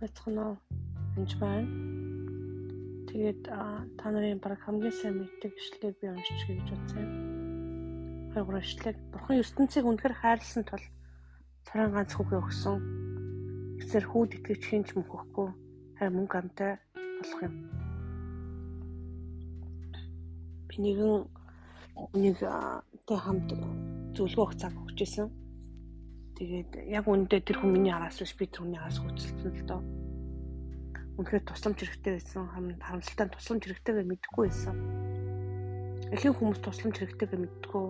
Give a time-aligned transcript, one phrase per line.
[0.00, 0.56] байцгаана уу?
[1.20, 1.68] Энд байна.
[3.08, 3.40] Тэгээд
[4.00, 7.12] та нарын баг хамгийн сайн мэддэг ишлэгийг би уншиж гэж бодсон юм.
[8.32, 8.96] Хайгуур ишлэг.
[9.12, 10.84] Бурхан ертөнцийг үнэхээр хайрлсан тул
[11.68, 12.76] царан ганц хүүгээ өгсөн.
[13.84, 15.48] Эсэр хүүд итгэж хинч мөнхөхгүй
[16.00, 16.72] харин мөнгө амтай
[17.20, 17.54] болох юм.
[20.68, 21.28] Би нэгэн
[22.16, 23.52] нэг тэ хамт
[24.16, 25.28] зөвлөгөө цаг өгч байсан
[26.40, 29.84] Тэгээд яг үүндээ тэр хүн миний араас биш би тэр хүний араас хөцөлсөн л доо.
[31.20, 32.48] Үнэхээр тусламж хэрэгтэй байсан.
[32.80, 34.76] Харамсалтай тусламж хэрэгтэйгээ мэдэхгүй байсан.
[36.16, 37.86] Эхлэн хүмүүс тусламж хэрэгтэйгээ мэддэггүй.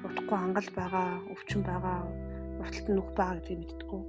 [0.00, 2.00] Утгагүй ангал байгаа, өвчин байгаа,
[2.64, 4.02] урталт нүх байгаа гэдгийг мэддэггүй.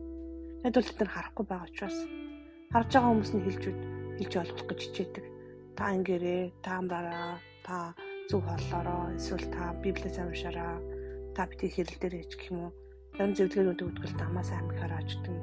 [0.63, 1.99] Яг бол тэр харахгүй байгаа учраас
[2.71, 3.63] харж байгаа хүмүүс нь хэлж
[4.23, 5.25] хэлж ойлгох гэж хичээдэг.
[5.75, 7.91] Та ингээрээ, та амраараа, та
[8.31, 10.79] зөв хооллороо, эсвэл та библиэс уншаараа,
[11.35, 12.84] та бити хэрэл дээр ич гэх юм уу
[13.15, 15.35] зарим зөвлөгөөнүүд өгдөг л амаа сайн амихаар ааждаг.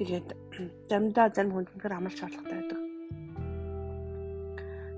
[0.00, 0.28] Тэгээд
[0.88, 2.80] заримдаа зарим хүнд үнээр амлах шаардлагатай байдаг.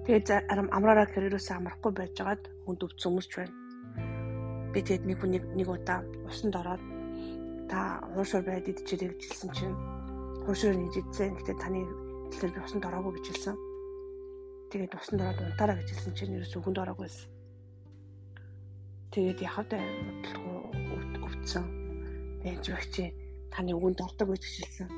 [0.07, 0.27] Тэгээд
[0.71, 3.55] амраараа карьерөөс амрахгүй байжгаад хүнд өвц хүмүүс ч байна.
[4.71, 6.83] Би тэгээд нэг хүнийг нэг удаа усанд ороод
[7.67, 9.77] та хуушуур байд идчихэрэй гэж хэлсэн чинь
[10.47, 11.35] хуушуур хийж идсэн.
[11.35, 11.83] Гэтэ таны
[12.31, 13.57] хэлээр би усанд ороогүй гэж хэлсэн.
[14.71, 17.27] Тэгээд усанд ороод унтаараа гэж хэлсэн чинь ерөөс өгөнд ороогүйсэн.
[19.13, 19.83] Тэгээд яхав даа
[21.43, 21.67] бодсон.
[22.43, 23.11] Байж багчи
[23.51, 24.89] таны үгэнд ордог гэж хэлсэн.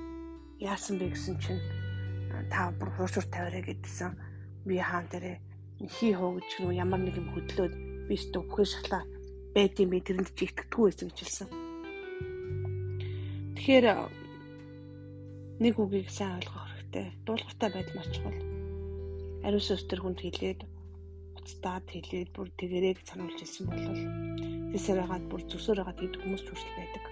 [0.60, 1.64] Яасан бэ гэсэн чинь
[2.52, 4.12] та бүр хуушур тавиарэ гэдсэн.
[4.68, 5.40] Би хаан дээрээ
[5.88, 7.72] хий хоо гэж нү ямар нэг юм хөдлөөд
[8.08, 9.02] би ч төвхөө шатлаа
[9.56, 11.48] байт юм би тэрэнд чи итгэдэггүй байсан гэж хэлсэн.
[13.56, 13.86] Тэгэхээр
[15.64, 17.06] нэг үгийг сайн ойлгох хэрэгтэй.
[17.24, 18.40] Дуулууртай байдал маш чухал.
[19.48, 20.60] Ариус ус төр хүнд хэлээд
[21.44, 23.84] уцтаад хэлээд бүр тэгэрэг сануулж ирсэн бол
[24.74, 27.04] Тэсээр хагаад бүр зүсээр хагаад гэдэг хүмүүс ч хүртэл байдаг.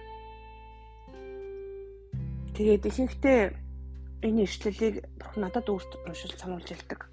[2.57, 3.41] Тэгээд ихэнхдээ
[4.25, 4.95] энэ ишлэлийг
[5.39, 7.07] надад өөрт уншил сануулж ялдаг.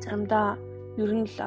[0.00, 0.56] Заримдаа
[0.96, 1.38] ер нь л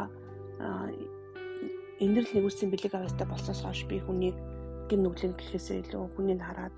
[2.04, 4.38] энэ л нэгүсийн бэлэг авьяастай болсоос хойш би хүнийг
[4.86, 6.78] гин нүглэн гэхээсээ илүү хүнийг хараад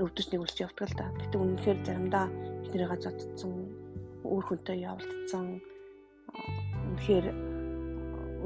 [0.00, 1.12] өвдөж нэгүүлж явдаг л да.
[1.20, 2.26] Гэтэ үнэхээр заримдаа
[2.64, 3.52] биднийгээ зодцсон,
[4.24, 5.60] өөр хүнтэй явуулдсан.
[6.34, 7.26] Үнэхээр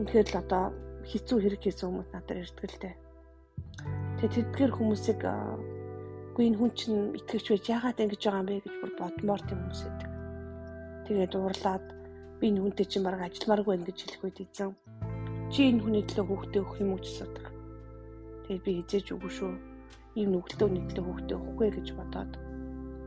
[0.00, 0.64] үнэхээр л одоо
[1.06, 2.94] хэцүү хэрэг хийсэн хүмүүс надад ирдэг л дээ.
[4.18, 8.74] Тэгээ тэдгээр хүмүүсийг үгүй энэ хүн чинь итгэж байж яагаад ингэж байгаа юм бэ гэж
[8.80, 10.10] бүр бодмоор тийм хүмүүс байдаг.
[11.06, 11.86] Тэгээд уурлаад
[12.40, 14.72] би энэ хүнтэй чинь бараг ажилламааргүй байна гэж хэлэх үед эзэн
[15.48, 17.46] чи энэ хүний төлөө хүүхдээ өгөх юм уу гэж асуудаг.
[18.44, 19.52] Тэгээд би хизээж үгүй шүү.
[20.18, 22.32] Ийм нүгэлтөө нийтлээ хүүхдээ өгөхгүй гэж бодоод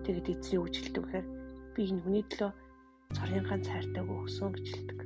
[0.05, 1.27] тэгээд эзний үг хэлдэг гэхээр
[1.75, 2.51] би энэ хүний төлөө
[3.17, 4.99] цорын ганц хайртайг өгсөн гэж хэлдэг.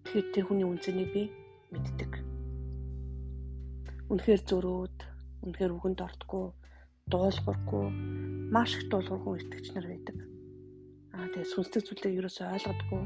[0.00, 1.22] Тэгэхээр тэр хүний үнцнийг би
[1.76, 2.12] мэддэг.
[4.08, 4.98] Үнэхээр зөрөөд,
[5.44, 6.46] үнэхээр үгэнд ортгүй,
[7.12, 7.86] дуулуургүй,
[8.48, 10.16] маш их дуулуургүй итгэж нар байдаг.
[11.12, 13.02] Аа тэгээ сүнслэг зүйлээ ерөөсөй ойлгодгүй,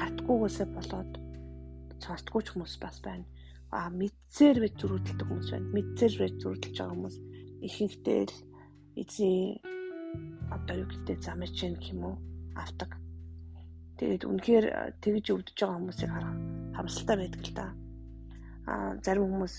[0.00, 1.12] хартгүйгээсээ болоод
[2.00, 3.28] цаастгүй ч хүмүүс бас байна.
[3.76, 5.72] Аа мэдсээр байж зөрүүдэлдэг хүмүүс байна.
[5.76, 7.16] Мэдсээр байж зөрүүдэлж байгаа хүмүүс
[7.68, 8.36] ихэнхдээ л
[8.96, 9.36] эзэн
[10.48, 12.16] одоо юу гэдэг замч юм уу
[12.58, 12.98] авдаг
[13.98, 14.66] Тэгээд үнэхээр
[15.02, 16.34] тэгж өвдөж байгаа хүмүүсийг харах
[16.78, 17.66] харамсалтай байдаг л да.
[18.70, 19.56] Аа зарим хүмүүс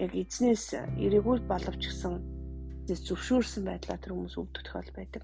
[0.00, 0.64] яг эзнээс
[0.96, 2.14] эрэгүүл боловч гэсэн
[2.88, 5.22] зөвшөөрсөн байдлаар тэр хүмүүс өвдөх тохиол байдаг.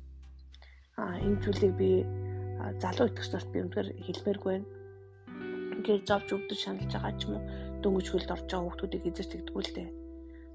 [1.00, 2.04] Аа энэ зүйлийг би
[2.76, 4.68] залуу итгэж нарт би үнэхээр хэлмээргүй байна.
[5.80, 7.42] Ингээд зовж өвдөж шаналж байгаа ч юм уу
[7.80, 9.32] дөнгөж хөлд орж байгаа хүмүүсийг эзэрч
[9.72, 9.88] дээ.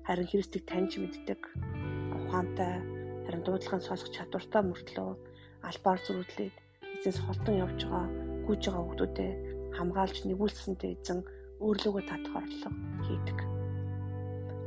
[0.05, 1.41] Харин Христийг таньж мэддэг
[2.13, 2.77] ухаантай
[3.25, 5.28] харин дуудлагын сонсох чадвартай мөртлөө
[5.63, 6.55] албаар зөрүүдлээд
[6.99, 8.07] эзэнс холтон явж байгаа
[8.47, 9.31] гүйж байгаа хүмүүстэй
[9.77, 11.19] хамгаалж нэгүүлсэнтэй эзэн
[11.59, 12.75] өөрлөгөө татах орлого
[13.07, 13.39] хийдэг.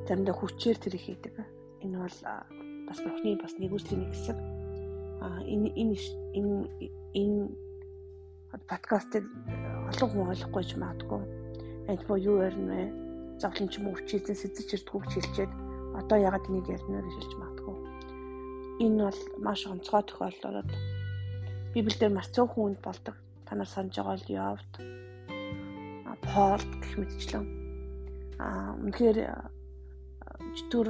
[0.06, 1.34] Заримдаа хүчээр тэр хийдэг.
[1.84, 2.18] Энэ бол
[2.88, 4.38] бас бурхны бас нэгүслийн нэг хэсэг.
[5.24, 5.96] А энэ энэ
[6.36, 6.54] энэ
[7.16, 7.40] энэ
[8.68, 9.24] подкастыг
[9.88, 11.22] олон хүн ойлгохгүй ч магадгүй.
[11.90, 12.86] Энд бо юу ярина вэ?
[13.40, 15.52] Зовлон ч юм уу хүчээсэн сэзэж ирдгүү хэлчихэд
[15.96, 17.51] одоо ягаад энийг ярина гэж хэлж магадгүй.
[18.82, 20.70] Энэ бол маш онцгой тохиолдолд
[21.74, 23.14] Библиэлд маш цөөхөн үнд болдог.
[23.46, 24.72] Та нар санаж байгаа л Йовд,
[26.26, 27.46] Пол гэх мэтчлэн.
[28.42, 29.18] Аа үнэхээр
[30.58, 30.88] чөтгөр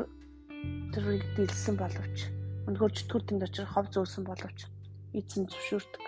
[0.97, 2.17] тэрийг дэлсэн боловч
[2.65, 4.59] үнэхээр чөтгөр тэнд очир хов зөөсөн боловч
[5.13, 6.05] эзэн зөвшөөрдөг.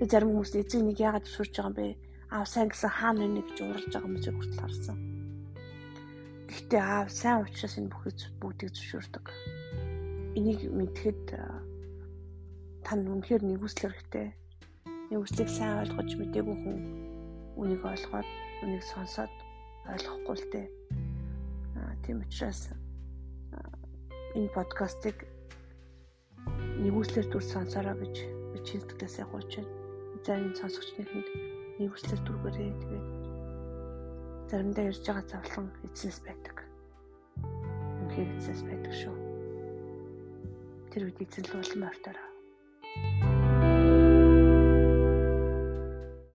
[0.00, 2.00] Тэг зарим хүмүүс эзэн нэг яагаад зөвшөөрч байгаа юм бэ?
[2.32, 4.96] Аав сайн гэсэн хаана нэг гэж уралж байгаа хүмүүсийг хүртэл харсан.
[6.48, 9.26] Гэхдээ аав сайн учраас энэ бүхий бүгдийг зөвшөөрдөг.
[10.38, 11.26] Энийг мэдхэд
[12.86, 14.30] тань үнэхээр нэгүсэл хэрэгтэй.
[15.10, 16.78] Нэгүслийг сайн ойлгож мдээгүй хүн
[17.58, 18.28] үнийг ойлгоод
[18.62, 19.34] үнийг сонсоод
[19.90, 20.66] ойлгохгүй л дээ.
[21.82, 22.70] Аа тийм учраас
[24.38, 25.26] энэ подкастыг
[26.78, 28.16] нэгүслэр дүр сонсороо гэж
[28.54, 29.74] би чинь сэтгэлээсээ хууч байна.
[30.22, 31.28] Зарим сонсогчныхэнд
[31.82, 33.06] нэгүслэр дүргээрээ тэгээд
[34.46, 36.56] заримдаа ярьж байгаа завлан эзнес байдаг.
[38.06, 39.29] Үнхээр эзнес байдаг шүү.
[40.90, 42.28] Тэр үед эзэн л улам ойртойроо.